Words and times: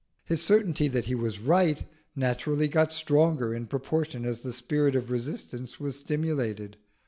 His 0.25 0.41
certainty 0.41 0.87
that 0.87 1.05
he 1.05 1.13
was 1.13 1.39
right 1.39 1.83
naturally 2.15 2.67
got 2.67 2.91
stronger 2.91 3.53
in 3.53 3.67
proportion 3.67 4.25
as 4.25 4.41
the 4.41 4.51
spirit 4.51 4.95
of 4.95 5.11
resistance 5.11 5.79
was 5.79 5.95
stimulated. 5.95 6.77